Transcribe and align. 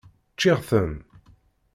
Ččiɣ-ten. 0.33 0.91